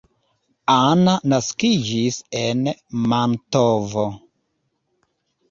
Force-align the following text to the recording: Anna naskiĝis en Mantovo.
Anna 0.75 1.13
naskiĝis 1.33 2.17
en 2.41 2.65
Mantovo. 3.13 4.09